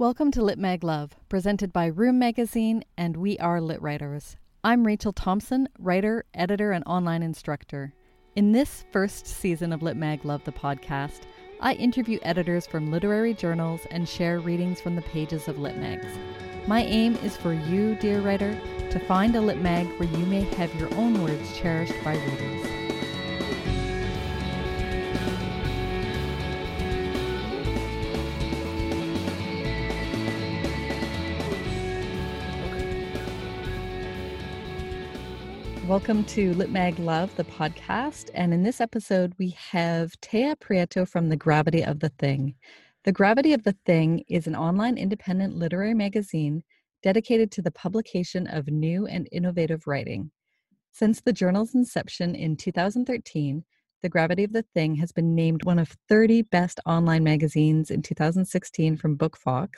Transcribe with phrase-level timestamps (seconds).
[0.00, 4.38] Welcome to Lit Mag Love, presented by Room Magazine and We Are Lit Writers.
[4.64, 7.92] I'm Rachel Thompson, writer, editor, and online instructor.
[8.34, 11.24] In this first season of Lit Mag Love, the podcast,
[11.60, 16.18] I interview editors from literary journals and share readings from the pages of Lit Mags.
[16.66, 18.58] My aim is for you, dear writer,
[18.88, 22.79] to find a Lit Mag where you may have your own words cherished by readers.
[35.90, 38.30] Welcome to Lit Mag Love, the podcast.
[38.32, 42.54] And in this episode, we have Thea Prieto from The Gravity of the Thing.
[43.02, 46.62] The Gravity of the Thing is an online independent literary magazine
[47.02, 50.30] dedicated to the publication of new and innovative writing.
[50.92, 53.64] Since the journal's inception in 2013,
[54.00, 58.00] The Gravity of the Thing has been named one of 30 best online magazines in
[58.02, 59.70] 2016 from BookFox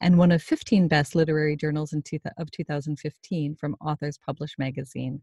[0.00, 5.20] and one of 15 best literary journals in two, of 2015 from Authors Publish magazine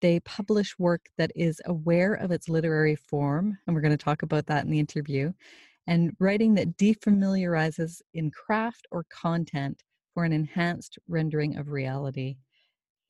[0.00, 4.22] they publish work that is aware of its literary form, and we're going to talk
[4.22, 5.32] about that in the interview,
[5.86, 9.82] and writing that defamiliarizes in craft or content
[10.14, 12.36] for an enhanced rendering of reality.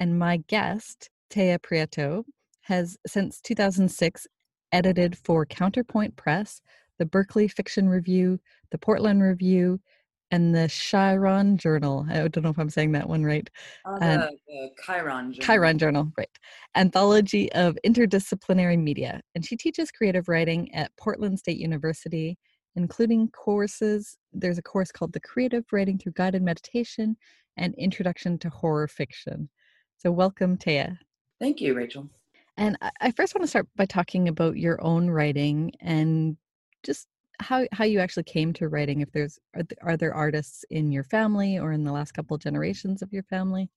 [0.01, 2.25] And my guest, Thea Prieto,
[2.63, 4.27] has since 2006
[4.73, 6.61] edited for Counterpoint Press,
[6.99, 8.41] the Berkeley Fiction Review,
[8.71, 9.81] the Portland Review,
[10.31, 12.07] and the Chiron Journal.
[12.09, 13.49] I don't know if I'm saying that one right.
[13.85, 15.47] Uh, the, the Chiron Journal.
[15.47, 16.39] Chiron Journal, right.
[16.75, 19.21] Anthology of Interdisciplinary Media.
[19.35, 22.37] And she teaches creative writing at Portland State University,
[22.75, 24.17] including courses.
[24.33, 27.17] There's a course called The Creative Writing Through Guided Meditation
[27.57, 29.49] and Introduction to Horror Fiction.
[29.99, 30.99] So, welcome, Thea.
[31.41, 32.09] Thank you, Rachel.
[32.59, 36.37] And I first want to start by talking about your own writing and
[36.83, 37.07] just
[37.41, 41.05] how how you actually came to writing if there's are, are there artists in your
[41.05, 43.71] family or in the last couple generations of your family?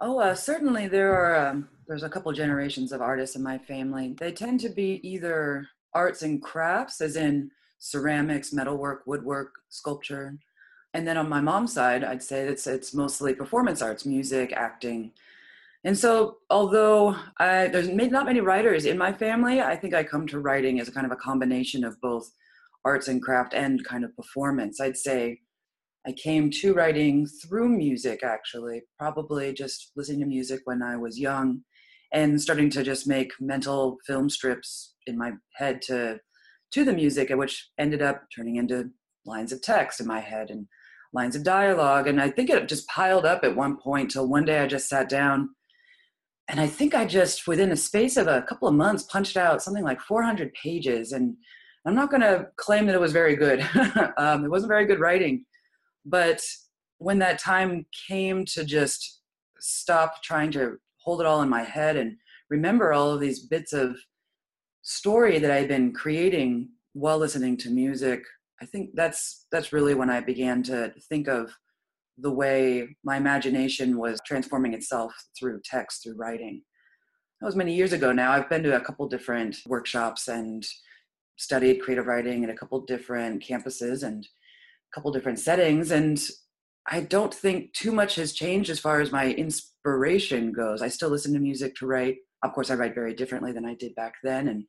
[0.00, 4.16] Oh uh, certainly there are um, there's a couple generations of artists in my family.
[4.18, 10.38] They tend to be either arts and crafts as in ceramics metalwork woodwork sculpture.
[10.94, 15.12] And then on my mom's side i'd say it's it's mostly performance arts music acting.
[15.84, 20.26] And so although I, there's not many writers in my family i think i come
[20.28, 22.30] to writing as a kind of a combination of both
[22.84, 24.80] arts and craft and kind of performance.
[24.80, 25.40] I'd say
[26.06, 31.18] I came to writing through music, actually, probably just listening to music when I was
[31.18, 31.62] young
[32.12, 36.20] and starting to just make mental film strips in my head to
[36.72, 38.90] to the music which ended up turning into
[39.26, 40.66] lines of text in my head and
[41.12, 44.44] lines of dialogue and i think it just piled up at one point till one
[44.44, 45.50] day i just sat down
[46.48, 49.62] and i think i just within a space of a couple of months punched out
[49.62, 51.36] something like 400 pages and
[51.84, 53.60] I'm not going to claim that it was very good.
[54.16, 55.44] um, it wasn't very good writing.
[56.04, 56.42] But
[56.98, 59.20] when that time came to just
[59.58, 62.16] stop trying to hold it all in my head and
[62.50, 63.96] remember all of these bits of
[64.82, 68.22] story that I'd been creating while listening to music,
[68.60, 71.52] I think that's that's really when I began to think of
[72.18, 76.62] the way my imagination was transforming itself through text, through writing.
[77.40, 78.30] That was many years ago now.
[78.30, 80.64] I've been to a couple different workshops and
[81.36, 86.20] studied creative writing in a couple different campuses and a couple different settings and
[86.88, 90.82] i don't think too much has changed as far as my inspiration goes.
[90.82, 92.16] I still listen to music to write.
[92.42, 94.64] Of course i write very differently than i did back then and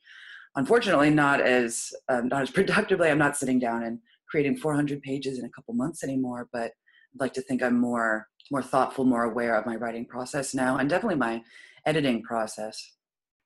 [0.55, 3.09] unfortunately not as um, not as productively.
[3.09, 7.19] I'm not sitting down and creating 400 pages in a couple months anymore but i'd
[7.19, 10.89] like to think i'm more more thoughtful more aware of my writing process now and
[10.89, 11.41] definitely my
[11.85, 12.93] editing process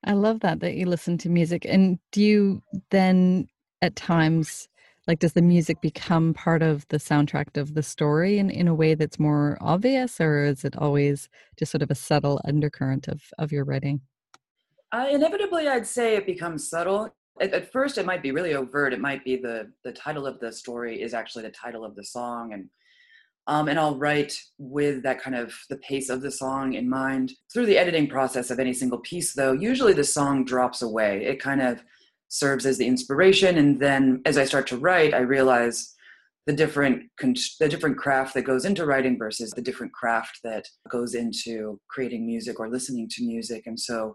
[0.04, 1.64] I love that that you listen to music.
[1.64, 3.48] And do you then
[3.82, 4.68] at times
[5.06, 8.74] like does the music become part of the soundtrack of the story in, in a
[8.74, 13.22] way that's more obvious or is it always just sort of a subtle undercurrent of,
[13.38, 14.02] of your writing?
[14.92, 17.08] Uh, inevitably I'd say it becomes subtle.
[17.40, 18.92] At, at first it might be really overt.
[18.92, 22.04] It might be the the title of the story is actually the title of the
[22.04, 22.68] song and
[23.48, 27.32] um, and I'll write with that kind of the pace of the song in mind.
[27.50, 31.24] Through the editing process of any single piece, though, usually the song drops away.
[31.24, 31.82] It kind of
[32.28, 35.94] serves as the inspiration, and then as I start to write, I realize
[36.46, 41.14] the different the different craft that goes into writing versus the different craft that goes
[41.14, 43.62] into creating music or listening to music.
[43.66, 44.14] And so,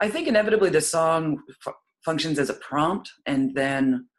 [0.00, 1.74] I think inevitably the song f-
[2.04, 4.09] functions as a prompt, and then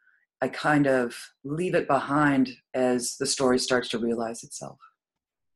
[0.42, 4.76] I kind of leave it behind as the story starts to realize itself.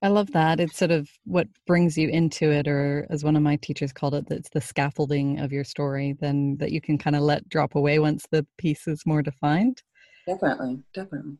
[0.01, 0.61] I love that.
[0.61, 4.15] It's sort of what brings you into it, or as one of my teachers called
[4.15, 7.75] it, that's the scaffolding of your story, then that you can kind of let drop
[7.75, 9.83] away once the piece is more defined.
[10.25, 11.39] Definitely, definitely.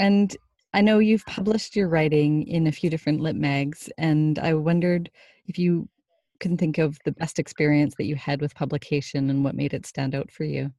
[0.00, 0.36] And
[0.74, 5.12] I know you've published your writing in a few different lit mags, and I wondered
[5.46, 5.88] if you
[6.40, 9.86] can think of the best experience that you had with publication and what made it
[9.86, 10.72] stand out for you.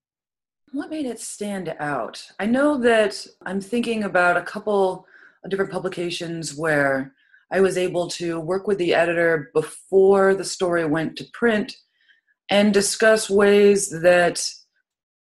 [0.73, 2.25] What made it stand out?
[2.39, 5.05] I know that I'm thinking about a couple
[5.43, 7.13] of different publications where
[7.51, 11.75] I was able to work with the editor before the story went to print
[12.49, 14.43] and discuss ways that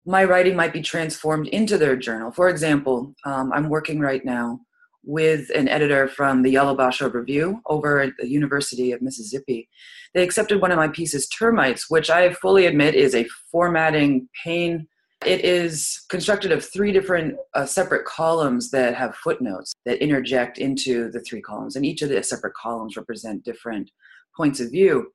[0.06, 2.30] my writing might be transformed into their journal.
[2.30, 4.60] For example, um, I'm working right now
[5.04, 9.68] with an editor from the Yalobusha Review over at the University of Mississippi.
[10.14, 14.88] They accepted one of my pieces, Termites, which I fully admit is a formatting pain.
[15.26, 21.10] It is constructed of three different uh, separate columns that have footnotes that interject into
[21.10, 23.90] the three columns, and each of the separate columns represent different
[24.36, 25.12] points of view.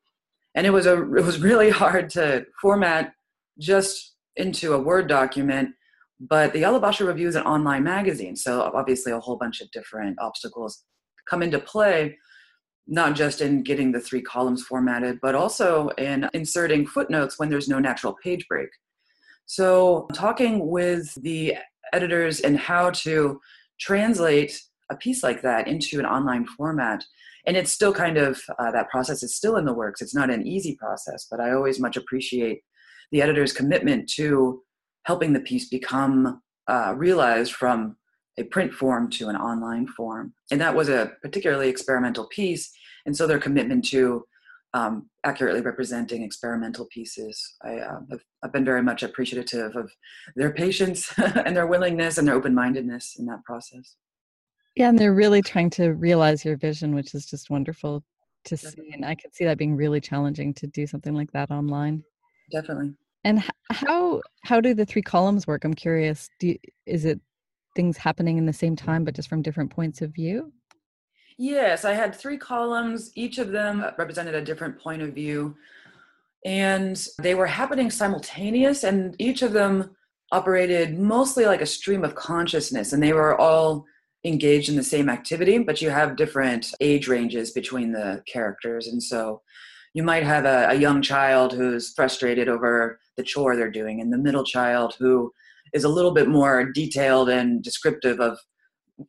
[0.55, 3.13] And it was a it was really hard to format
[3.59, 5.69] just into a Word document
[6.19, 10.19] but the Basho Review is an online magazine, so obviously a whole bunch of different
[10.19, 10.83] obstacles
[11.29, 12.17] come into play,
[12.87, 17.69] not just in getting the three columns formatted, but also in inserting footnotes when there's
[17.69, 18.69] no natural page break.
[19.49, 21.55] So, talking with the
[21.91, 23.41] editors and how to
[23.79, 24.61] translate
[24.91, 27.03] a piece like that into an online format.
[27.47, 30.03] And it's still kind of, uh, that process is still in the works.
[30.03, 32.61] It's not an easy process, but I always much appreciate
[33.11, 34.61] the editor's commitment to
[35.05, 37.95] helping the piece become uh, realized from
[38.37, 40.31] a print form to an online form.
[40.51, 42.71] And that was a particularly experimental piece.
[43.07, 44.25] And so their commitment to
[44.73, 49.91] um, accurately representing experimental pieces, I, uh, have, I've been very much appreciative of
[50.35, 53.95] their patience and their willingness and their open mindedness in that process.
[54.75, 58.03] Yeah, and they're really trying to realize your vision, which is just wonderful
[58.45, 58.85] to Definitely.
[58.85, 58.93] see.
[58.93, 62.03] And I could see that being really challenging to do something like that online.
[62.51, 62.93] Definitely.
[63.23, 65.65] And how how do the three columns work?
[65.65, 66.29] I'm curious.
[66.39, 67.19] Do you, is it
[67.75, 70.53] things happening in the same time, but just from different points of view?
[71.41, 73.11] Yes, I had three columns.
[73.15, 75.55] Each of them represented a different point of view,
[76.45, 78.83] and they were happening simultaneous.
[78.83, 79.95] And each of them
[80.33, 83.85] operated mostly like a stream of consciousness, and they were all
[84.25, 89.01] engaged in the same activity, but you have different age ranges between the characters, and
[89.01, 89.41] so
[89.93, 94.11] you might have a, a young child who's frustrated over the chore they're doing, and
[94.11, 95.31] the middle child who
[95.73, 98.37] is a little bit more detailed and descriptive of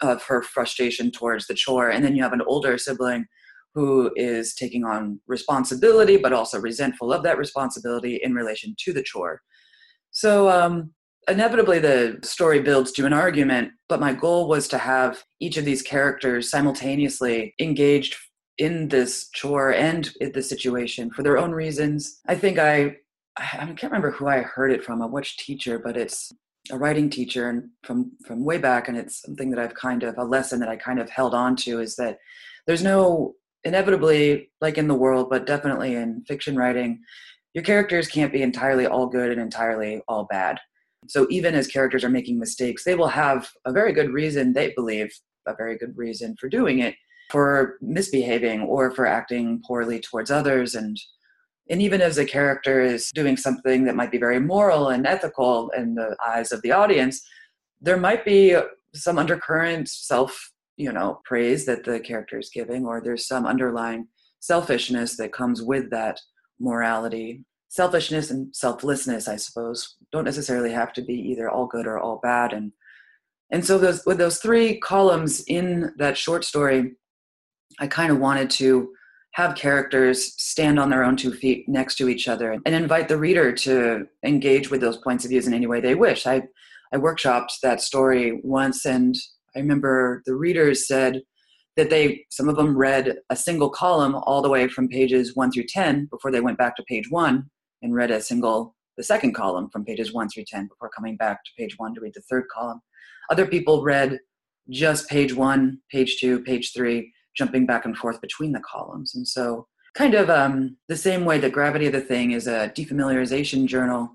[0.00, 3.26] of her frustration towards the chore, and then you have an older sibling
[3.74, 9.02] who is taking on responsibility but also resentful of that responsibility in relation to the
[9.02, 9.40] chore.
[10.10, 10.92] So um,
[11.28, 15.64] inevitably the story builds to an argument, but my goal was to have each of
[15.64, 18.16] these characters simultaneously engaged
[18.58, 22.20] in this chore and in the situation for their own reasons.
[22.26, 22.96] I think I,
[23.38, 26.32] I can't remember who I heard it from, a which teacher, but it's
[26.70, 30.16] a writing teacher and from from way back, and it's something that I've kind of
[30.18, 32.18] a lesson that I kind of held on to is that
[32.66, 33.34] there's no
[33.64, 37.00] inevitably like in the world, but definitely in fiction writing,
[37.54, 40.58] your characters can't be entirely all good and entirely all bad.
[41.08, 44.72] So even as characters are making mistakes, they will have a very good reason, they
[44.76, 45.10] believe,
[45.46, 46.94] a very good reason for doing it
[47.30, 50.98] for misbehaving or for acting poorly towards others and
[51.68, 55.70] and even as a character is doing something that might be very moral and ethical
[55.76, 57.22] in the eyes of the audience
[57.80, 58.56] there might be
[58.94, 64.06] some undercurrent self you know praise that the character is giving or there's some underlying
[64.40, 66.18] selfishness that comes with that
[66.58, 67.44] morality.
[67.68, 72.18] Selfishness and selflessness i suppose don't necessarily have to be either all good or all
[72.20, 72.52] bad.
[72.52, 72.72] And
[73.52, 76.96] and so those with those three columns in that short story
[77.78, 78.92] I kind of wanted to
[79.32, 83.16] have characters stand on their own two feet next to each other and invite the
[83.16, 86.26] reader to engage with those points of views in any way they wish.
[86.26, 86.42] I,
[86.92, 89.14] I workshopped that story once and
[89.54, 91.22] I remember the readers said
[91.76, 95.52] that they, some of them read a single column all the way from pages one
[95.52, 97.48] through 10 before they went back to page one
[97.82, 101.44] and read a single, the second column from pages one through 10 before coming back
[101.44, 102.80] to page one to read the third column.
[103.30, 104.18] Other people read
[104.68, 109.14] just page one, page two, page three, jumping back and forth between the columns.
[109.14, 112.72] And so, kind of um, the same way that Gravity of the Thing is a
[112.76, 114.10] defamiliarization journal,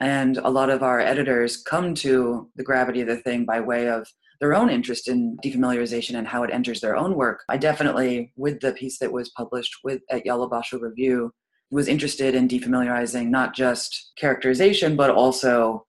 [0.00, 3.88] and a lot of our editors come to the Gravity of the Thing by way
[3.88, 4.06] of
[4.40, 7.42] their own interest in defamiliarization and how it enters their own work.
[7.48, 11.32] I definitely, with the piece that was published with at Yalobusha Review,
[11.70, 15.84] was interested in defamiliarizing not just characterization, but also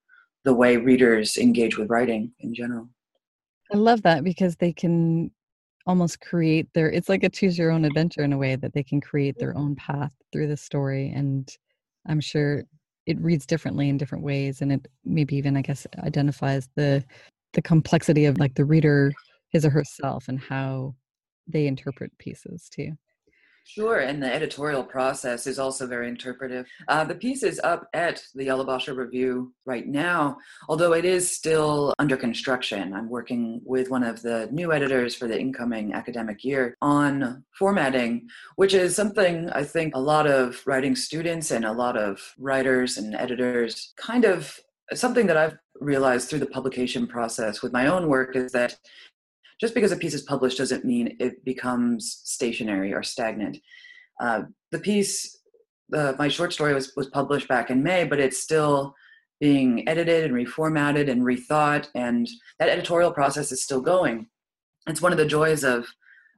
[0.46, 2.90] the way readers engage with writing in general.
[3.72, 5.32] I love that because they can
[5.88, 8.84] almost create their it's like a choose your own adventure in a way that they
[8.84, 10.00] can create their own mm-hmm.
[10.00, 11.58] path through the story and
[12.08, 12.64] i'm sure
[13.06, 17.04] it reads differently in different ways and it maybe even i guess identifies the
[17.54, 19.12] the complexity of like the reader
[19.50, 20.96] his or herself and how
[21.48, 22.94] they interpret pieces too.
[23.72, 26.66] Sure, and the editorial process is also very interpretive.
[26.88, 31.94] Uh, the piece is up at the Bosscher Review right now, although it is still
[32.00, 32.96] under construction.
[32.96, 38.28] I'm working with one of the new editors for the incoming academic year on formatting,
[38.56, 42.98] which is something I think a lot of writing students and a lot of writers
[42.98, 44.60] and editors kind of
[44.96, 48.78] something that I've realized through the publication process with my own work is that
[49.60, 53.58] just because a piece is published doesn't mean it becomes stationary or stagnant.
[54.20, 55.38] Uh, the piece,
[55.92, 58.96] my short story was, was published back in May, but it's still
[59.40, 62.28] being edited and reformatted and rethought, and
[62.60, 64.28] that editorial process is still going.
[64.88, 65.88] It's one of the joys of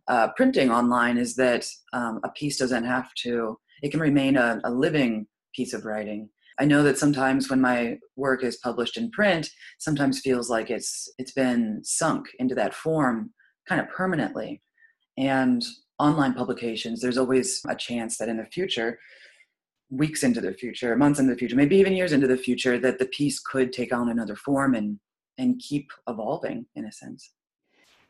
[0.08, 4.60] uh, printing online is that um, a piece doesn't have to, it can remain a,
[4.64, 6.30] a living piece of writing.
[6.60, 11.12] I know that sometimes when my work is published in print, sometimes feels like it's
[11.18, 13.32] it's been sunk into that form
[13.68, 14.62] kind of permanently.
[15.18, 15.64] And
[16.00, 19.00] online publications, there's always a chance that in the future,
[19.90, 22.98] weeks into the future, months into the future, maybe even years into the future, that
[22.98, 25.00] the piece could take on another form and
[25.38, 27.32] and keep evolving in a sense.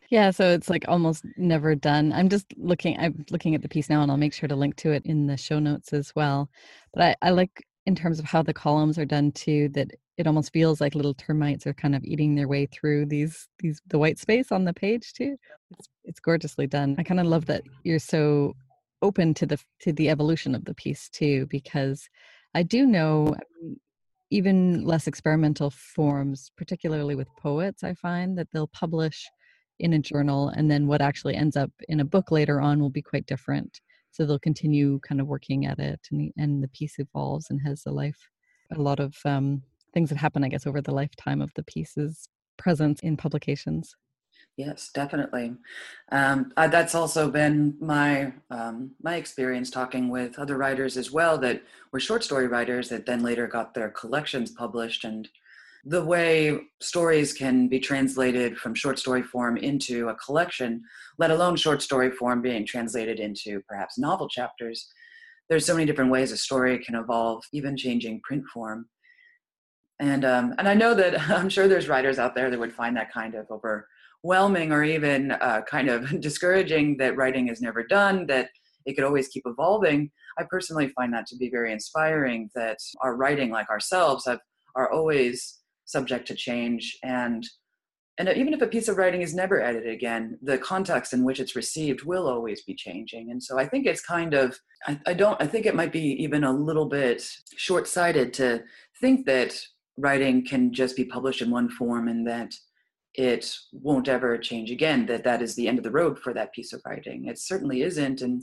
[0.09, 2.11] Yeah, so it's like almost never done.
[2.11, 4.75] I'm just looking I'm looking at the piece now and I'll make sure to link
[4.77, 6.49] to it in the show notes as well.
[6.93, 10.27] But I, I like in terms of how the columns are done too that it
[10.27, 13.97] almost feels like little termites are kind of eating their way through these these the
[13.97, 15.35] white space on the page too.
[15.71, 16.95] It's it's gorgeously done.
[16.99, 18.53] I kind of love that you're so
[19.01, 22.09] open to the to the evolution of the piece too because
[22.53, 23.75] i do know um,
[24.29, 29.27] even less experimental forms particularly with poets i find that they'll publish
[29.79, 32.89] in a journal and then what actually ends up in a book later on will
[32.89, 36.67] be quite different so they'll continue kind of working at it and, the, and the
[36.69, 38.29] piece evolves and has a life
[38.75, 39.61] a lot of um,
[39.93, 42.27] things that happen i guess over the lifetime of the piece's
[42.61, 43.95] presence in publications.
[44.57, 45.55] Yes definitely.
[46.11, 51.37] Um, uh, that's also been my um, my experience talking with other writers as well
[51.39, 55.29] that were short story writers that then later got their collections published and
[55.85, 60.83] the way stories can be translated from short story form into a collection,
[61.17, 64.87] let alone short story form being translated into perhaps novel chapters.
[65.49, 68.87] There's so many different ways a story can evolve, even changing print form.
[69.99, 72.95] And um, and I know that I'm sure there's writers out there that would find
[72.97, 78.27] that kind of overwhelming or even uh, kind of discouraging that writing is never done,
[78.27, 78.49] that
[78.85, 80.11] it could always keep evolving.
[80.37, 82.49] I personally find that to be very inspiring.
[82.53, 84.39] That our writing, like ourselves, have
[84.75, 85.60] are always
[85.91, 86.97] subject to change.
[87.03, 87.45] And
[88.17, 91.39] and even if a piece of writing is never edited again the context in which
[91.39, 93.31] it's received will always be changing.
[93.31, 96.23] And so i think it's kind of I, I don't i think it might be
[96.23, 98.63] even a little bit short-sighted to
[98.99, 99.59] think that
[99.97, 102.53] writing can just be published in one form and that
[103.15, 106.53] it won't ever change again that that is the end of the road for that
[106.53, 107.25] piece of writing.
[107.25, 108.41] It certainly isn't and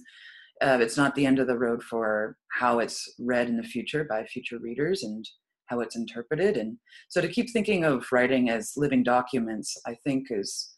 [0.60, 4.04] uh, it's not the end of the road for how it's read in the future
[4.04, 5.24] by future readers and
[5.68, 6.56] how it's interpreted.
[6.56, 10.74] And so to keep thinking of writing as living documents i think is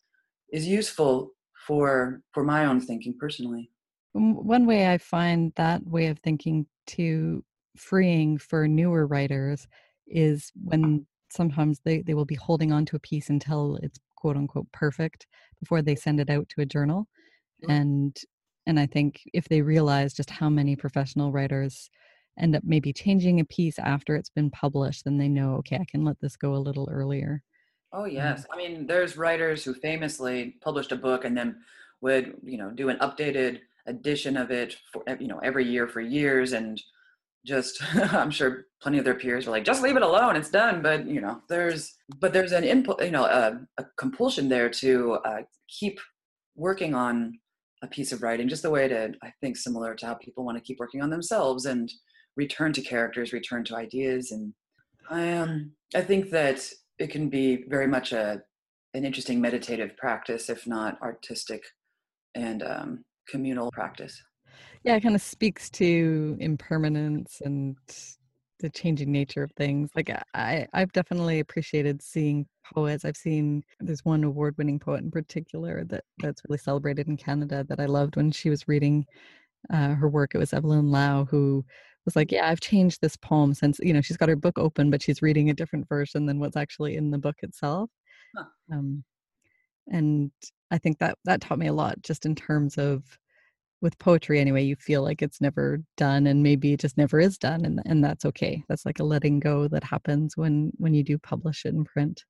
[0.52, 1.30] is useful
[1.66, 3.70] for for my own thinking personally.
[4.12, 7.44] One way i find that way of thinking too
[7.76, 9.68] freeing for newer writers
[10.08, 14.36] is when sometimes they, they will be holding on to a piece until it's quote
[14.36, 15.28] unquote perfect
[15.60, 17.06] before they send it out to a journal.
[17.68, 18.16] And
[18.66, 21.90] and i think if they realize just how many professional writers
[22.40, 25.84] end up maybe changing a piece after it's been published, then they know, okay, I
[25.84, 27.42] can let this go a little earlier.
[27.92, 31.56] Oh yes, I mean, there's writers who famously published a book and then
[32.00, 36.00] would, you know, do an updated edition of it, for, you know, every year for
[36.00, 36.80] years, and
[37.44, 40.82] just I'm sure plenty of their peers were like, just leave it alone, it's done.
[40.82, 45.14] But you know, there's but there's an input, you know, a, a compulsion there to
[45.24, 45.98] uh, keep
[46.54, 47.38] working on
[47.82, 50.58] a piece of writing, just the way to I think similar to how people want
[50.58, 51.90] to keep working on themselves and
[52.36, 54.52] return to characters, return to ideas, and
[55.08, 56.68] I um I think that
[56.98, 58.42] it can be very much a
[58.94, 61.62] an interesting meditative practice, if not artistic
[62.34, 64.20] and um, communal practice.
[64.82, 67.76] Yeah, it kind of speaks to impermanence and
[68.58, 69.90] the changing nature of things.
[69.94, 73.04] Like I, I've definitely appreciated seeing poets.
[73.04, 77.80] I've seen there's one award-winning poet in particular that that's really celebrated in Canada that
[77.80, 79.06] I loved when she was reading
[79.72, 80.34] uh, her work.
[80.34, 81.64] It was Evelyn Lau who
[82.04, 84.90] was like, yeah, I've changed this poem since, you know, she's got her book open,
[84.90, 87.90] but she's reading a different version than what's actually in the book itself.
[88.36, 88.44] Huh.
[88.72, 89.04] Um,
[89.88, 90.30] and
[90.70, 93.02] I think that that taught me a lot just in terms of
[93.82, 97.38] with poetry anyway, you feel like it's never done and maybe it just never is
[97.38, 98.62] done and and that's okay.
[98.68, 102.24] That's like a letting go that happens when when you do publish it in print.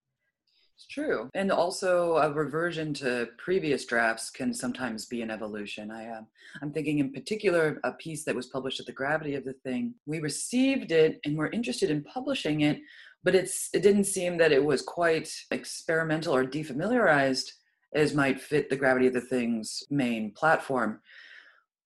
[0.80, 1.28] It's true.
[1.34, 5.90] And also a reversion to previous drafts can sometimes be an evolution.
[5.90, 6.22] I, uh,
[6.62, 9.92] I'm thinking in particular a piece that was published at the Gravity of the Thing.
[10.06, 12.80] We received it and were interested in publishing it,
[13.22, 17.50] but it's it didn't seem that it was quite experimental or defamiliarized
[17.94, 21.00] as might fit the Gravity of the Thing's main platform.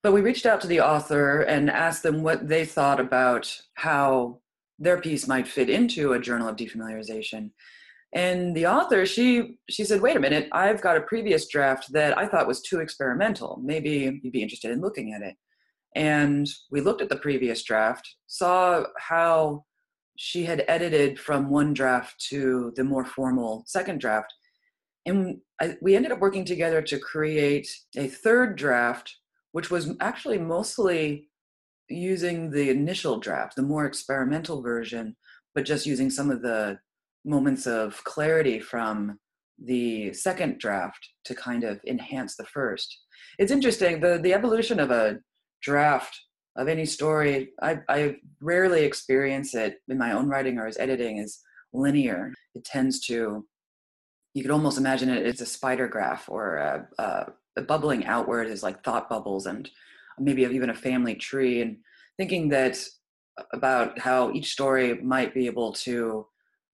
[0.05, 4.39] But we reached out to the author and asked them what they thought about how
[4.79, 7.51] their piece might fit into a journal of defamiliarization
[8.15, 12.17] and the author she she said wait a minute i've got a previous draft that
[12.17, 13.61] i thought was too experimental.
[13.63, 15.37] Maybe you'd be interested in looking at it.
[15.97, 19.65] And we looked at the previous draft saw how
[20.17, 24.33] she had edited from one draft to the more formal second draft.
[25.07, 29.15] And I, we ended up working together to create a third draft
[29.53, 31.29] which was actually mostly
[31.89, 35.15] using the initial draft the more experimental version
[35.55, 36.79] but just using some of the
[37.25, 39.19] moments of clarity from
[39.63, 42.99] the second draft to kind of enhance the first.
[43.39, 45.19] It's interesting the the evolution of a
[45.63, 46.19] draft
[46.57, 47.51] of any story.
[47.63, 51.41] I I rarely experience it in my own writing or as editing is
[51.73, 52.33] linear.
[52.55, 53.47] It tends to
[54.35, 57.27] you could almost imagine it as a spider graph or a, a,
[57.57, 59.71] a bubbling outward is like thought bubbles and
[60.19, 61.77] maybe even a family tree and
[62.17, 62.77] thinking that
[63.53, 66.27] about how each story might be able to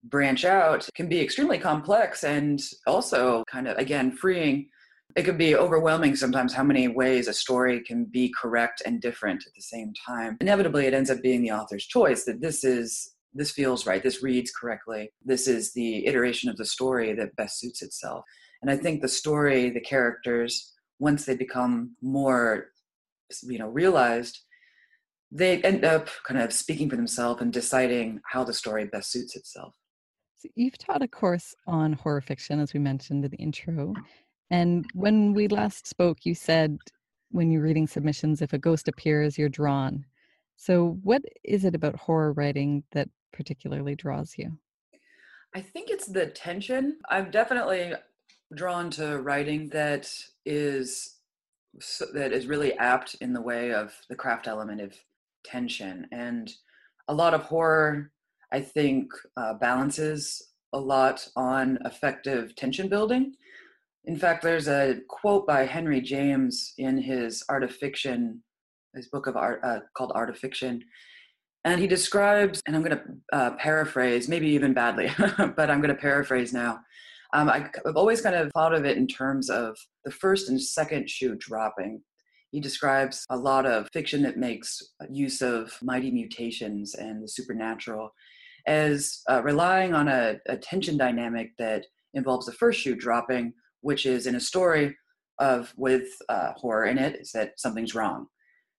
[0.03, 4.67] branch out can be extremely complex and also kind of, again, freeing.
[5.15, 9.43] It can be overwhelming sometimes how many ways a story can be correct and different
[9.45, 10.37] at the same time.
[10.39, 14.21] Inevitably, it ends up being the author's choice that this is this feels right, this
[14.21, 18.25] reads correctly, this is the iteration of the story that best suits itself.
[18.61, 22.67] And I think the story, the characters, once they become more,
[23.43, 24.39] you know, realized,
[25.31, 29.35] they end up kind of speaking for themselves and deciding how the story best suits
[29.35, 29.73] itself.
[30.41, 33.93] So you've taught a course on horror fiction, as we mentioned in the intro.
[33.95, 34.01] Oh.
[34.49, 36.79] And when we last spoke, you said
[37.29, 40.03] when you're reading submissions, if a ghost appears, you're drawn.
[40.55, 44.57] So, what is it about horror writing that particularly draws you?
[45.53, 46.97] I think it's the tension.
[47.09, 47.93] I'm definitely
[48.55, 50.11] drawn to writing that
[50.43, 51.17] is
[52.13, 54.93] that is really apt in the way of the craft element of
[55.45, 56.51] tension and
[57.07, 58.11] a lot of horror
[58.51, 63.33] I think uh, balances a lot on effective tension building.
[64.05, 68.41] In fact, there's a quote by Henry James in his Art of Fiction,
[68.95, 70.81] his book of art uh, called Art of Fiction,
[71.63, 75.95] and he describes, and I'm going to uh, paraphrase, maybe even badly, but I'm going
[75.95, 76.79] to paraphrase now.
[77.33, 80.61] Um, I, I've always kind of thought of it in terms of the first and
[80.61, 82.01] second shoe dropping.
[82.49, 88.11] He describes a lot of fiction that makes use of mighty mutations and the supernatural
[88.67, 94.05] as uh, relying on a, a, tension dynamic that involves the first shoe dropping, which
[94.05, 94.95] is in a story
[95.39, 98.27] of with uh, horror in it, is that something's wrong.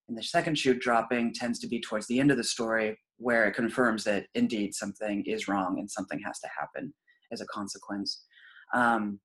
[0.09, 3.47] And the second shoe dropping tends to be towards the end of the story, where
[3.49, 6.93] it confirms that indeed something is wrong and something has to happen
[7.33, 8.25] as a consequence.
[8.75, 9.21] Um,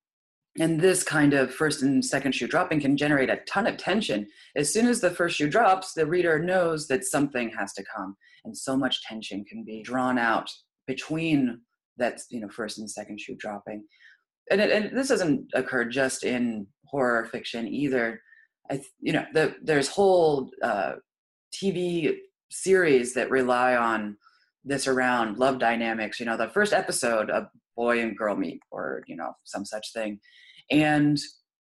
[0.60, 4.28] and this kind of first and second shoe dropping can generate a ton of tension.
[4.56, 8.16] As soon as the first shoe drops, the reader knows that something has to come
[8.44, 10.50] and so much tension can be drawn out
[10.88, 11.62] between
[11.98, 13.84] that you know first and second shoe dropping.
[14.50, 18.22] And, it, and this doesn't occur just in horror fiction either.
[18.72, 20.94] I you know the, there's whole uh,
[21.54, 22.16] tv
[22.50, 24.18] series that rely on
[24.64, 26.20] this around love dynamics.
[26.20, 29.94] You know the first episode a boy and girl meet or you know some such
[29.94, 30.20] thing
[30.72, 31.20] and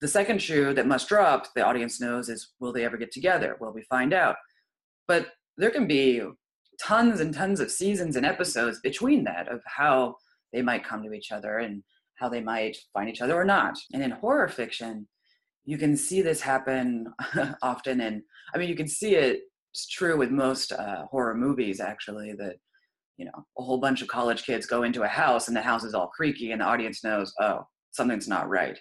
[0.01, 3.57] the second shoe that must drop the audience knows is will they ever get together
[3.59, 4.35] will we find out
[5.07, 5.27] but
[5.57, 6.21] there can be
[6.81, 10.15] tons and tons of seasons and episodes between that of how
[10.51, 11.83] they might come to each other and
[12.15, 13.77] how they might find each other or not.
[13.93, 15.07] And in horror fiction,
[15.65, 17.07] you can see this happen
[17.61, 18.01] often.
[18.01, 18.21] And
[18.53, 22.57] I mean, you can see it, it's true with most uh, horror movies, actually, that,
[23.17, 25.83] you know, a whole bunch of college kids go into a house and the house
[25.83, 28.79] is all creaky and the audience knows, oh, something's not right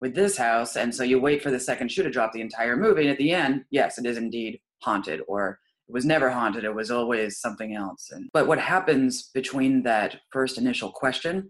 [0.00, 0.76] with this house.
[0.76, 3.02] And so you wait for the second shoe to drop the entire movie.
[3.02, 6.74] And at the end, yes, it is indeed haunted or it was never haunted it
[6.74, 11.48] was always something else and but what happens between that first initial question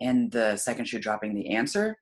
[0.00, 1.96] and the second shoe dropping the answer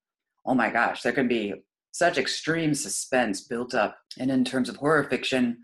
[0.46, 1.54] oh my gosh there can be
[1.92, 5.56] such extreme suspense built up and in terms of horror fiction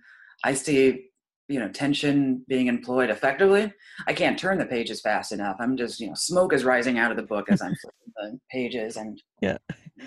[0.45, 1.07] i see
[1.49, 3.73] you know tension being employed effectively
[4.07, 7.11] i can't turn the pages fast enough i'm just you know smoke is rising out
[7.11, 9.59] of the book as i'm flipping the pages and yeah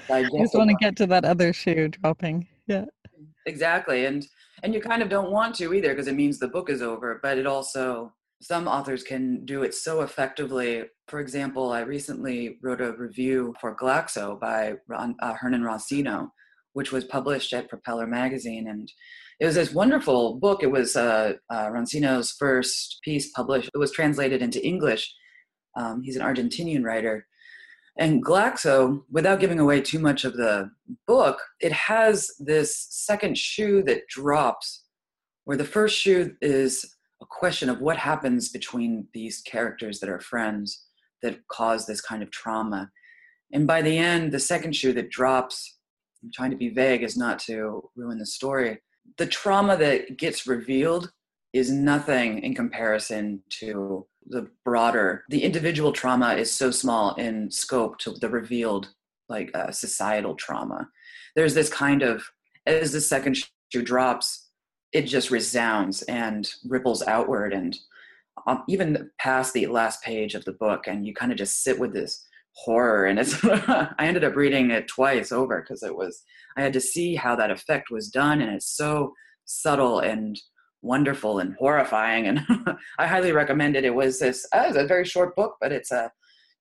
[0.10, 2.86] i just want to get to that other shoe dropping yeah
[3.46, 4.26] exactly and
[4.64, 7.20] and you kind of don't want to either because it means the book is over
[7.22, 10.84] but it also some authors can do it so effectively.
[11.08, 16.30] For example, I recently wrote a review for Glaxo by Ron, uh, Hernan Ronsino,
[16.74, 18.68] which was published at Propeller Magazine.
[18.68, 18.92] And
[19.40, 20.64] it was this wonderful book.
[20.64, 23.70] It was uh, uh, Ronsino's first piece published.
[23.74, 25.14] It was translated into English.
[25.76, 27.28] Um, he's an Argentinian writer.
[27.98, 30.70] And Glaxo, without giving away too much of the
[31.08, 34.84] book, it has this second shoe that drops,
[35.46, 36.86] where the first shoe is
[37.22, 40.86] a question of what happens between these characters that are friends
[41.22, 42.90] that cause this kind of trauma.
[43.54, 45.78] And by the end, the second shoe that drops,
[46.22, 48.80] I'm trying to be vague as not to ruin the story,
[49.18, 51.12] the trauma that gets revealed
[51.54, 57.98] is nothing in comparison to the broader the individual trauma is so small in scope
[58.00, 58.90] to the revealed
[59.30, 60.88] like uh, societal trauma.
[61.36, 62.24] There's this kind of
[62.66, 63.38] as the second
[63.72, 64.50] shoe drops
[64.92, 67.78] it just resounds and ripples outward and
[68.48, 71.80] um, even past the last page of the book and you kind of just sit
[71.80, 76.24] with this horror and it's i ended up reading it twice over because it was
[76.58, 79.14] i had to see how that effect was done and it's so
[79.46, 80.40] subtle and
[80.82, 82.40] wonderful and horrifying and
[83.00, 83.86] i highly recommend it.
[83.86, 86.12] It was this uh, was a very short book but it's a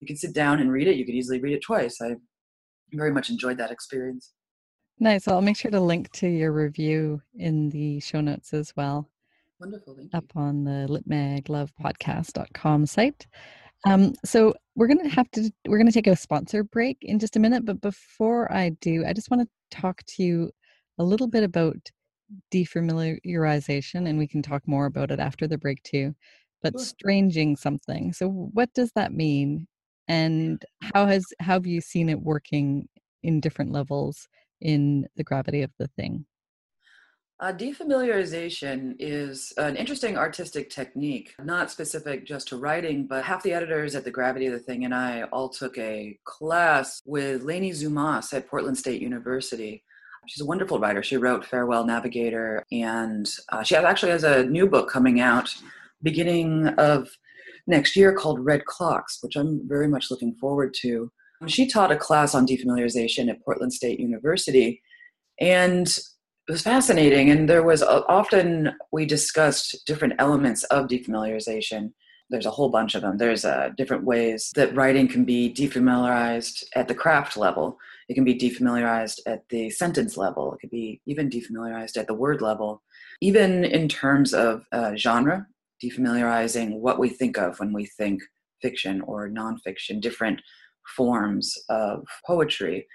[0.01, 0.97] you can sit down and read it.
[0.97, 1.99] You could easily read it twice.
[2.03, 2.17] I
[2.93, 4.33] very much enjoyed that experience.
[4.99, 5.27] Nice.
[5.27, 9.09] Well, i'll make sure to link to your review in the show notes as well
[9.61, 9.97] wonderful.
[10.13, 13.27] Up on the litmaglovepodcast.com site
[13.87, 17.41] um, so we're gonna have to we're gonna take a sponsor break in just a
[17.41, 20.51] minute but before i do i just want to talk to you
[20.99, 21.77] a little bit about
[22.53, 26.15] defamiliarization, and we can talk more about it after the break too.
[26.63, 26.85] But sure.
[26.85, 28.13] stranging something.
[28.13, 29.67] So, what does that mean?
[30.09, 32.89] And how has how have you seen it working
[33.23, 34.29] in different levels
[34.61, 36.27] in the gravity of the thing?
[37.41, 43.53] Uh, defamiliarization is an interesting artistic technique, not specific just to writing, but half the
[43.53, 47.73] editors at The Gravity of the Thing and I all took a class with Leni
[47.73, 49.83] Zumas at Portland State University.
[50.29, 51.03] She's a wonderful writer.
[51.03, 55.53] She wrote Farewell Navigator, and uh, she actually has a new book coming out
[56.03, 57.09] beginning of
[57.67, 61.11] next year called Red Clocks, which I'm very much looking forward to.
[61.47, 64.81] She taught a class on defamiliarization at Portland State University,
[65.41, 65.99] and
[66.47, 67.31] it was fascinating.
[67.31, 71.93] And there was a, often we discussed different elements of defamiliarization.
[72.31, 73.17] There's a whole bunch of them.
[73.17, 77.79] There's uh, different ways that writing can be defamiliarized at the craft level.
[78.09, 80.53] It can be defamiliarized at the sentence level.
[80.53, 82.83] It could be even defamiliarized at the word level.
[83.21, 85.47] Even in terms of uh, genre,
[85.83, 88.23] defamiliarizing what we think of when we think
[88.61, 90.41] fiction or nonfiction, different
[90.97, 92.87] forms of poetry.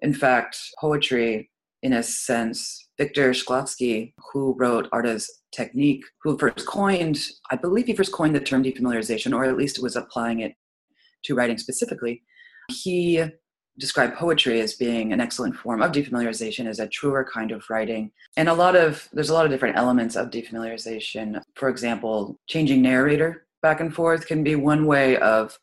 [0.00, 1.50] In fact, poetry,
[1.82, 7.86] in a sense, Victor Shklovsky, who wrote Art as Technique, who first coined, I believe
[7.86, 10.54] he first coined the term defamiliarization, or at least was applying it
[11.24, 12.22] to writing specifically.
[12.70, 13.24] He
[13.78, 18.10] described poetry as being an excellent form of defamiliarization as a truer kind of writing
[18.36, 22.82] and a lot of there's a lot of different elements of defamiliarization for example changing
[22.82, 25.56] narrator back and forth can be one way of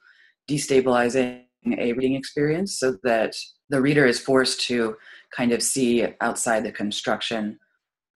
[0.49, 1.43] destabilizing
[1.77, 3.35] a reading experience so that
[3.69, 4.95] the reader is forced to
[5.35, 7.59] kind of see outside the construction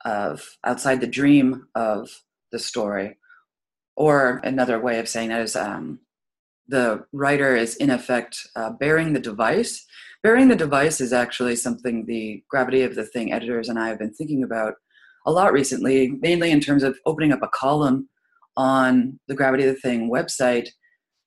[0.06, 2.10] of outside the dream of
[2.52, 3.18] the story
[3.96, 6.00] or another way of saying that is um,
[6.70, 9.86] the writer is in effect uh, bearing the device.
[10.24, 14.00] Bearing the device is actually something the Gravity of the Thing editors and I have
[14.00, 14.76] been thinking about
[15.26, 18.08] a lot recently, mainly in terms of opening up a column
[18.56, 20.70] on the Gravity of the Thing website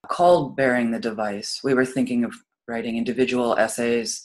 [0.09, 1.61] called Bearing the Device.
[1.62, 2.35] We were thinking of
[2.68, 4.24] writing individual essays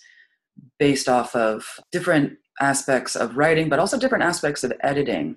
[0.80, 5.36] based off of different aspects of writing, but also different aspects of editing.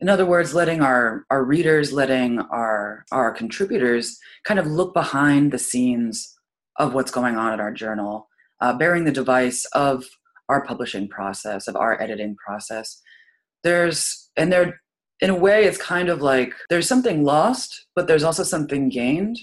[0.00, 5.52] In other words letting our our readers letting our our contributors kind of look behind
[5.52, 6.34] the scenes
[6.78, 8.28] of what's going on at our journal
[8.60, 10.04] uh, bearing the device of
[10.48, 13.00] our publishing process of our editing process.
[13.62, 14.80] There's and there
[15.20, 19.38] in a way it's kind of like there's something lost but there's also something gained.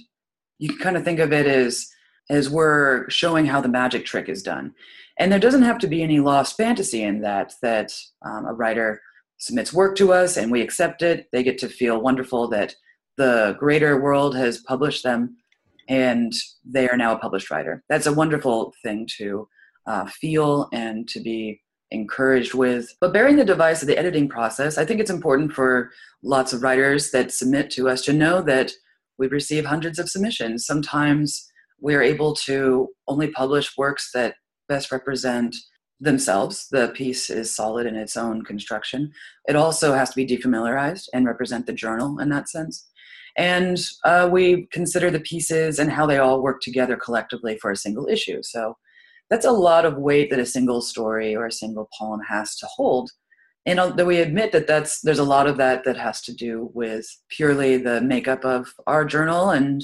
[0.60, 1.88] You can kind of think of it as
[2.30, 4.74] as we're showing how the magic trick is done
[5.20, 7.94] and there doesn't have to be any lost fantasy in that that
[8.26, 9.02] um, a writer
[9.38, 12.76] submits work to us and we accept it, they get to feel wonderful that
[13.18, 15.38] the greater world has published them
[15.90, 17.84] and they are now a published writer.
[17.90, 19.48] That's a wonderful thing to
[19.88, 22.88] uh, feel and to be encouraged with.
[23.02, 25.92] But bearing the device of the editing process, I think it's important for
[26.24, 28.72] lots of writers that submit to us to know that
[29.18, 30.66] we receive hundreds of submissions.
[30.66, 31.51] Sometimes
[31.82, 34.36] we're able to only publish works that
[34.70, 35.56] best represent
[36.00, 36.67] themselves.
[36.72, 39.12] The piece is solid in its own construction.
[39.48, 42.88] It also has to be defamiliarized and represent the journal in that sense.
[43.38, 47.78] And uh, we consider the pieces and how they all work together collectively for a
[47.78, 48.41] single issue.
[48.44, 48.78] So
[49.30, 52.67] that's a lot of weight that a single story or a single poem has to
[52.67, 53.10] hold.
[53.65, 56.72] And though we admit that that's there's a lot of that that has to do
[56.74, 59.84] with purely the makeup of our journal and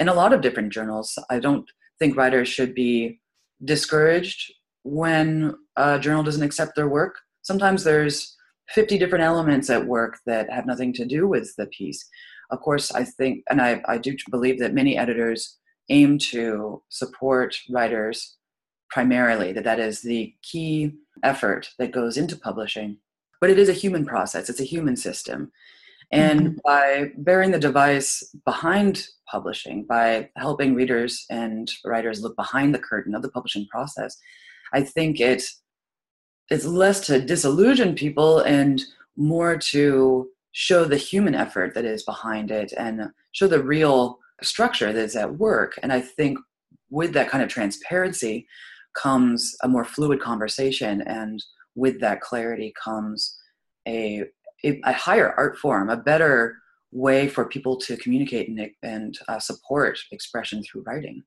[0.00, 1.16] and a lot of different journals.
[1.28, 3.20] I don't think writers should be
[3.64, 7.16] discouraged when a journal doesn't accept their work.
[7.42, 8.34] Sometimes there's
[8.70, 12.02] 50 different elements at work that have nothing to do with the piece.
[12.50, 15.58] Of course, I think, and I, I do believe that many editors
[15.90, 18.36] aim to support writers
[18.90, 22.96] primarily, that that is the key effort that goes into publishing.
[23.40, 25.52] But it is a human process, it's a human system.
[26.12, 26.58] And mm-hmm.
[26.64, 33.14] by bearing the device behind publishing, by helping readers and writers look behind the curtain
[33.14, 34.16] of the publishing process,
[34.72, 35.44] I think it
[36.50, 38.82] it's less to disillusion people and
[39.16, 44.92] more to show the human effort that is behind it and show the real structure
[44.92, 45.78] that is at work.
[45.82, 46.38] And I think
[46.90, 48.48] with that kind of transparency
[48.94, 51.42] comes a more fluid conversation, and
[51.76, 53.38] with that clarity comes
[53.86, 54.24] a,
[54.64, 56.56] a, a higher art form, a better
[56.92, 61.22] way for people to communicate and, and uh, support expression through writing.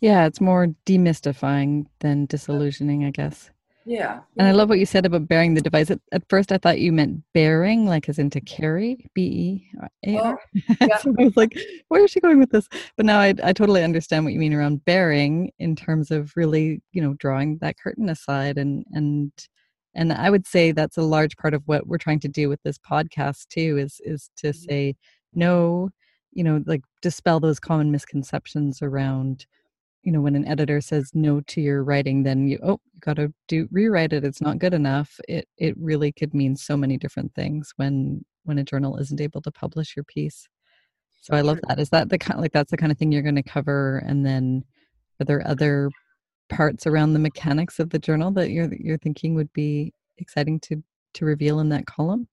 [0.00, 3.50] Yeah, it's more demystifying than disillusioning, I guess.
[3.86, 4.20] Yeah.
[4.36, 5.90] And I love what you said about bearing the device.
[5.90, 9.70] At, at first, I thought you meant bearing, like as into carry, B E
[10.06, 10.40] A R.
[10.40, 10.98] Oh, yeah.
[10.98, 12.68] so I was like, where is she going with this?
[12.96, 16.82] But now I, I totally understand what you mean around bearing in terms of really,
[16.92, 18.58] you know, drawing that curtain aside.
[18.58, 19.32] And, and,
[19.94, 22.62] and I would say that's a large part of what we're trying to do with
[22.62, 24.70] this podcast too, is, is to mm-hmm.
[24.70, 24.96] say,
[25.34, 25.90] no,
[26.32, 29.46] you know, like dispel those common misconceptions around
[30.02, 33.16] you know when an editor says no to your writing then you oh you got
[33.16, 35.20] to do rewrite it it's not good enough.
[35.28, 39.42] It it really could mean so many different things when when a journal isn't able
[39.42, 40.48] to publish your piece.
[41.20, 41.78] So i love that.
[41.78, 44.24] Is that the kind like that's the kind of thing you're going to cover and
[44.24, 44.64] then
[45.20, 45.90] are there other
[46.50, 50.82] parts around the mechanics of the journal that you're you're thinking would be exciting to
[51.14, 52.28] to reveal in that column?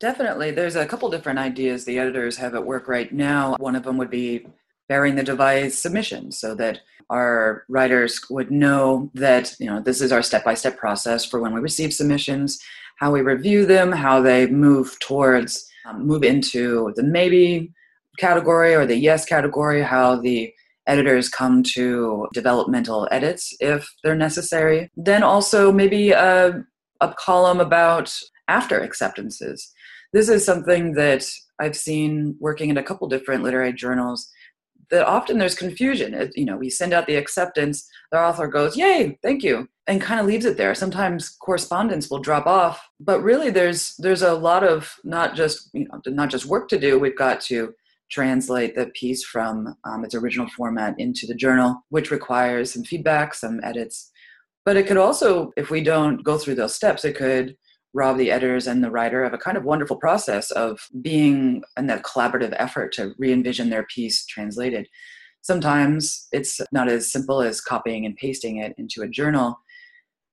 [0.00, 0.50] Definitely.
[0.50, 3.56] There's a couple different ideas the editors have at work right now.
[3.58, 4.46] One of them would be
[4.88, 10.12] bearing the device submission so that our writers would know that you know this is
[10.12, 12.58] our step-by-step process for when we receive submissions
[12.98, 17.72] how we review them how they move towards um, move into the maybe
[18.18, 20.52] category or the yes category how the
[20.90, 26.62] editors come to developmental edits if they're necessary then also maybe a,
[27.00, 28.12] a column about
[28.48, 29.72] after acceptances
[30.12, 31.24] this is something that
[31.60, 34.30] i've seen working in a couple different literary journals
[34.90, 36.14] that often there's confusion.
[36.14, 40.00] It, you know, we send out the acceptance, the author goes, "Yay, thank you," and
[40.00, 40.74] kind of leaves it there.
[40.74, 45.86] Sometimes correspondence will drop off, but really, there's there's a lot of not just you
[45.86, 46.98] know not just work to do.
[46.98, 47.72] We've got to
[48.10, 53.34] translate the piece from um, its original format into the journal, which requires some feedback,
[53.34, 54.10] some edits.
[54.64, 57.56] But it could also, if we don't go through those steps, it could
[57.94, 61.86] rob the editors and the writer of a kind of wonderful process of being in
[61.86, 64.86] that collaborative effort to re-envision their piece translated.
[65.42, 69.58] Sometimes it's not as simple as copying and pasting it into a journal.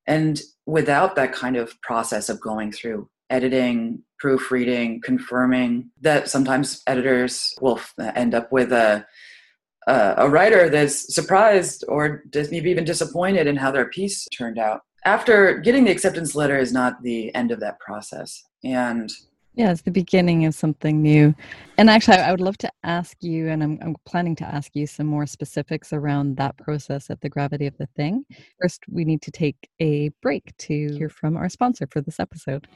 [0.05, 7.53] And without that kind of process of going through editing, proofreading, confirming, that sometimes editors
[7.61, 7.79] will
[8.15, 9.05] end up with a
[9.87, 14.81] a writer that's surprised or maybe even disappointed in how their piece turned out.
[15.05, 18.43] After getting the acceptance letter is not the end of that process.
[18.63, 19.11] And
[19.53, 21.33] yeah it's the beginning of something new.
[21.77, 24.85] And actually i would love to ask you and I'm, I'm planning to ask you
[24.85, 28.25] some more specifics around that process at the gravity of the thing.
[28.61, 32.67] First we need to take a break to hear from our sponsor for this episode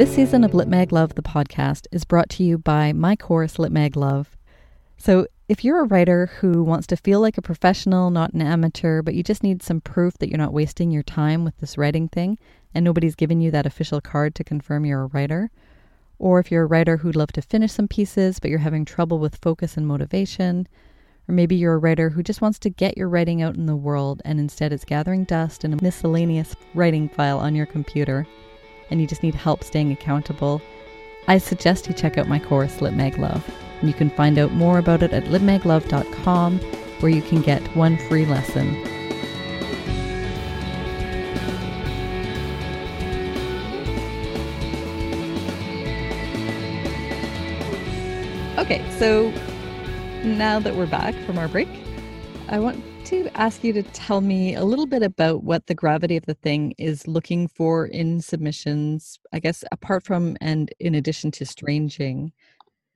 [0.00, 3.58] this season of Lit Mag Love, the podcast, is brought to you by my course,
[3.58, 4.34] Lit Mag Love.
[4.96, 9.02] So, if you're a writer who wants to feel like a professional, not an amateur,
[9.02, 12.08] but you just need some proof that you're not wasting your time with this writing
[12.08, 12.38] thing,
[12.74, 15.50] and nobody's given you that official card to confirm you're a writer,
[16.18, 19.18] or if you're a writer who'd love to finish some pieces, but you're having trouble
[19.18, 20.66] with focus and motivation,
[21.28, 23.76] or maybe you're a writer who just wants to get your writing out in the
[23.76, 28.26] world and instead is gathering dust in a miscellaneous writing file on your computer,
[28.90, 30.60] and you just need help staying accountable,
[31.28, 33.48] I suggest you check out my course, Lit Mag Love.
[33.80, 36.58] And you can find out more about it at litmaglove.com,
[37.00, 38.68] where you can get one free lesson.
[48.58, 49.32] Okay, so
[50.22, 51.68] now that we're back from our break,
[52.48, 56.16] I want to ask you to tell me a little bit about what the gravity
[56.16, 61.32] of the thing is looking for in submissions, I guess, apart from and in addition
[61.32, 62.32] to stranging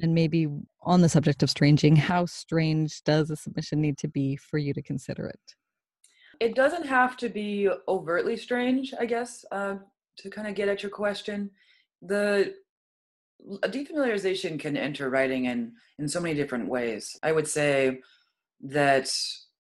[0.01, 0.47] And maybe
[0.83, 4.73] on the subject of stranging, how strange does a submission need to be for you
[4.75, 5.55] to consider it?
[6.39, 9.77] It doesn't have to be overtly strange, I guess, uh,
[10.19, 11.51] to kind of get at your question.
[12.03, 12.55] The
[13.63, 17.19] defamiliarization can enter writing in in so many different ways.
[17.23, 18.01] I would say
[18.61, 19.13] that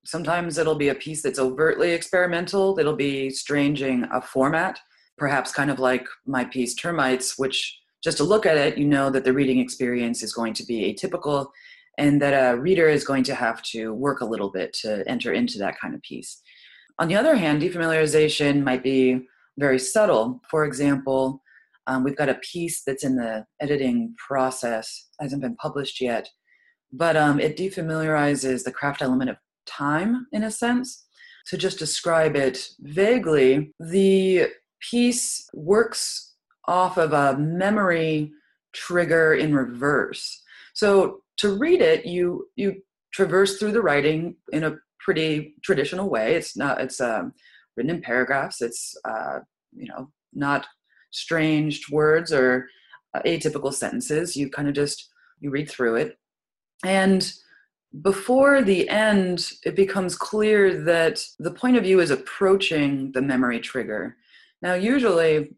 [0.04, 2.78] sometimes it'll be a piece that's overtly experimental.
[2.78, 4.78] It'll be stranging a format,
[5.18, 9.10] perhaps kind of like my piece Termites, which just to look at it, you know
[9.10, 11.48] that the reading experience is going to be atypical
[11.96, 15.32] and that a reader is going to have to work a little bit to enter
[15.32, 16.40] into that kind of piece.
[16.98, 19.26] On the other hand, defamiliarization might be
[19.58, 20.40] very subtle.
[20.50, 21.42] For example,
[21.86, 26.28] um, we've got a piece that's in the editing process, hasn't been published yet,
[26.92, 29.36] but um, it defamiliarizes the craft element of
[29.66, 31.06] time in a sense.
[31.48, 34.48] To just describe it vaguely, the
[34.80, 36.34] piece works
[36.66, 38.32] off of a memory
[38.72, 40.42] trigger in reverse.
[40.72, 46.34] So to read it, you you traverse through the writing in a pretty traditional way.
[46.34, 47.32] It's not it's um,
[47.76, 48.60] written in paragraphs.
[48.60, 49.40] It's uh,
[49.72, 50.66] you know not
[51.10, 52.68] strange words or
[53.24, 54.36] atypical sentences.
[54.36, 55.08] You kind of just
[55.40, 56.18] you read through it,
[56.84, 57.30] and
[58.02, 63.60] before the end, it becomes clear that the point of view is approaching the memory
[63.60, 64.16] trigger.
[64.62, 65.54] Now, usually,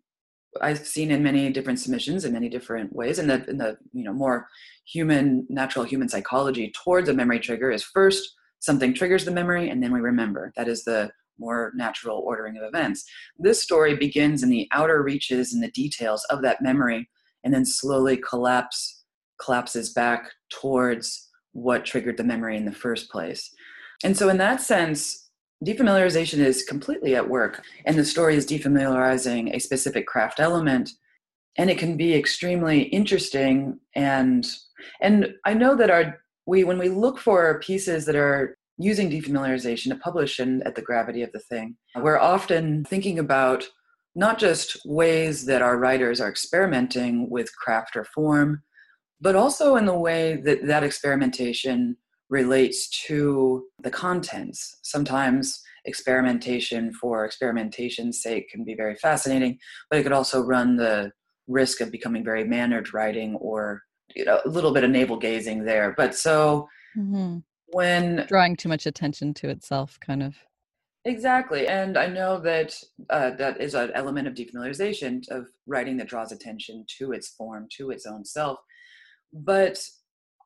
[0.60, 3.18] I've seen in many different submissions in many different ways.
[3.18, 4.48] and the in the you know more
[4.84, 9.82] human natural human psychology towards a memory trigger is first something triggers the memory and
[9.82, 10.52] then we remember.
[10.56, 13.04] That is the more natural ordering of events.
[13.38, 17.08] This story begins in the outer reaches and the details of that memory
[17.44, 19.04] and then slowly collapse
[19.38, 23.50] collapses back towards what triggered the memory in the first place.
[24.04, 25.26] And so in that sense,
[25.64, 30.90] defamiliarization is completely at work and the story is defamiliarizing a specific craft element
[31.56, 34.46] and it can be extremely interesting and
[35.00, 39.88] and i know that our we when we look for pieces that are using defamiliarization
[39.88, 43.66] to publish in at the gravity of the thing we're often thinking about
[44.14, 48.62] not just ways that our writers are experimenting with craft or form
[49.20, 51.96] but also in the way that that experimentation
[52.28, 54.78] relates to the contents.
[54.82, 61.12] Sometimes experimentation for experimentation's sake can be very fascinating, but it could also run the
[61.46, 63.82] risk of becoming very mannered writing or
[64.14, 65.94] you know a little bit of navel gazing there.
[65.96, 67.38] But so mm-hmm.
[67.68, 70.36] when drawing too much attention to itself, kind of.
[71.04, 72.74] Exactly, and I know that
[73.10, 77.68] uh, that is an element of defamiliarization of writing that draws attention to its form,
[77.76, 78.58] to its own self.
[79.32, 79.78] But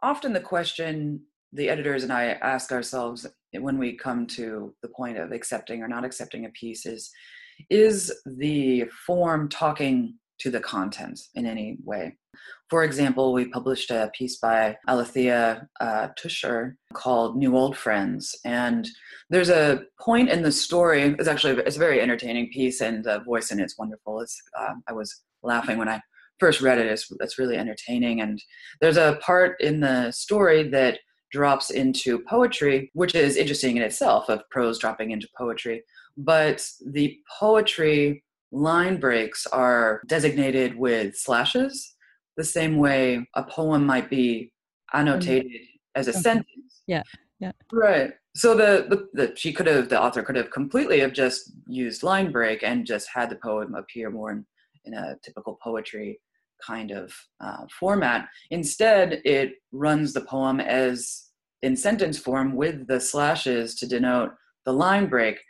[0.02, 5.18] often the question the editors and I ask ourselves when we come to the point
[5.18, 7.10] of accepting or not accepting a piece is
[7.68, 12.16] is the form talking to the content in any way?
[12.70, 18.34] For example, we published a piece by Alethea uh, Tusher called New Old Friends.
[18.44, 18.88] And
[19.28, 23.20] there's a point in the story, it's actually it's a very entertaining piece and the
[23.20, 24.20] voice in it's wonderful.
[24.20, 26.00] It's, uh, I was laughing when I
[26.40, 26.86] first read it.
[26.86, 28.20] It's, it's really entertaining.
[28.20, 28.42] And
[28.80, 30.98] there's a part in the story that
[31.30, 35.82] drops into poetry, which is interesting in itself, of prose dropping into poetry.
[36.16, 41.94] But the poetry line breaks are designated with slashes,
[42.36, 44.52] the same way a poem might be
[44.92, 46.00] annotated mm-hmm.
[46.00, 46.20] as a okay.
[46.20, 46.82] sentence.
[46.86, 47.02] Yeah,
[47.38, 47.52] yeah.
[47.72, 48.12] Right.
[48.34, 52.02] So the, the, the she could have the author could have completely have just used
[52.02, 54.46] line break and just had the poem appear more in,
[54.84, 56.20] in a typical poetry
[56.64, 58.28] kind of uh, format.
[58.50, 61.26] Instead, it runs the poem as
[61.62, 64.30] in sentence form with the slashes to denote
[64.64, 65.40] the line break.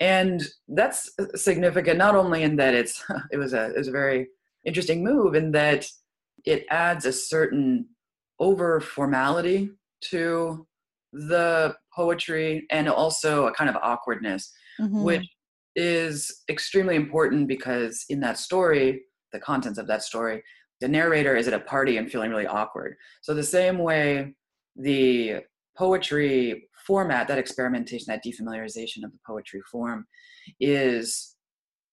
[0.00, 4.28] And that's significant not only in that it's it was a it was a very
[4.64, 5.86] interesting move in that
[6.44, 7.86] it adds a certain
[8.40, 9.70] over formality
[10.10, 10.66] to
[11.12, 15.02] the poetry and also a kind of awkwardness, mm-hmm.
[15.02, 15.28] which
[15.76, 20.42] is extremely important because in that story, the contents of that story,
[20.80, 22.96] the narrator is at a party and feeling really awkward.
[23.20, 24.34] So the same way
[24.76, 25.40] the
[25.76, 30.06] poetry format, that experimentation, that defamiliarization of the poetry form
[30.60, 31.36] is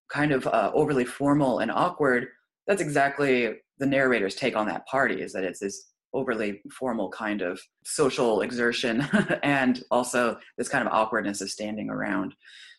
[0.09, 2.27] kind of uh, overly formal and awkward.
[2.67, 7.41] That's exactly the narrator's take on that party is that it's this overly formal kind
[7.41, 9.07] of social exertion
[9.43, 12.33] and also this kind of awkwardness of standing around.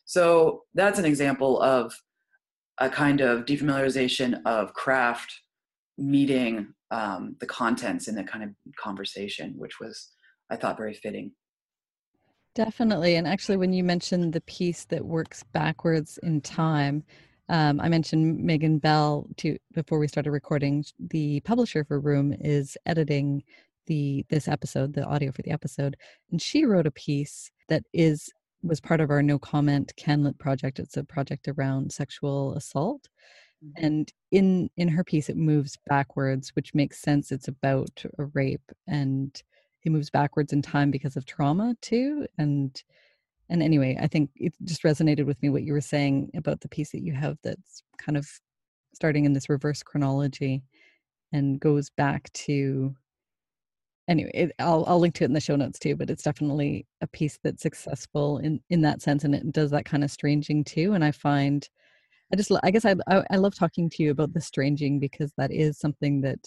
[0.04, 1.94] So that's an example of
[2.80, 5.40] a kind of defamiliarization of craft
[5.98, 10.08] meeting um, the contents in the kind of conversation, which was,
[10.50, 11.32] I thought, very fitting.
[12.54, 13.14] Definitely.
[13.14, 17.04] And actually, when you mentioned the piece that works backwards in time,
[17.48, 20.84] um, I mentioned Megan Bell to before we started recording.
[20.98, 23.42] The publisher for Room is editing
[23.86, 25.96] the this episode, the audio for the episode,
[26.30, 28.30] and she wrote a piece that is
[28.62, 30.78] was part of our no comment Canlit project.
[30.78, 33.08] It's a project around sexual assault,
[33.64, 33.84] mm-hmm.
[33.84, 37.32] and in in her piece, it moves backwards, which makes sense.
[37.32, 39.40] It's about a rape, and
[39.84, 42.82] it moves backwards in time because of trauma too, and
[43.50, 46.68] and anyway i think it just resonated with me what you were saying about the
[46.68, 48.26] piece that you have that's kind of
[48.94, 50.62] starting in this reverse chronology
[51.32, 52.94] and goes back to
[54.10, 56.86] anyway it, I'll, I'll link to it in the show notes too but it's definitely
[57.00, 60.64] a piece that's successful in in that sense and it does that kind of stranging
[60.64, 61.68] too and i find
[62.32, 65.32] i just i guess i i, I love talking to you about the stranging because
[65.38, 66.40] that is something that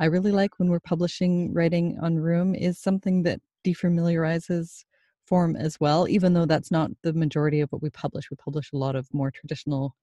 [0.00, 4.84] i really like when we're publishing writing on room is something that defamiliarizes
[5.26, 8.30] form as well, even though that's not the majority of what we publish.
[8.30, 9.94] We publish a lot of more traditional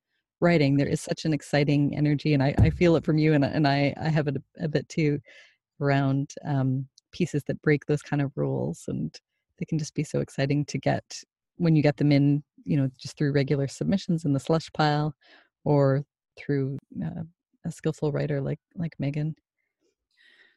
[0.41, 0.77] writing.
[0.77, 3.67] There is such an exciting energy, and I, I feel it from you, and, and
[3.67, 5.19] I, I have it a, a bit too
[5.81, 9.17] around um, pieces that break those kind of rules, and
[9.57, 11.03] they can just be so exciting to get
[11.57, 15.15] when you get them in, you know, just through regular submissions in the slush pile,
[15.65, 16.03] or
[16.37, 17.23] through uh,
[17.65, 19.35] a skillful writer like like Megan.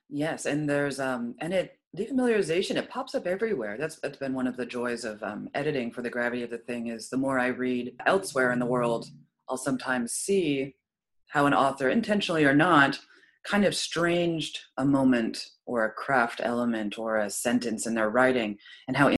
[0.08, 4.46] Yes, and there's um, and it defamiliarization it pops up everywhere that's that's been one
[4.46, 7.38] of the joys of um, editing for the gravity of the thing is the more
[7.38, 9.10] i read elsewhere in the world
[9.48, 10.74] i'll sometimes see
[11.26, 12.98] how an author intentionally or not
[13.44, 18.58] kind of stranged a moment or a craft element or a sentence in their writing
[18.88, 19.08] and how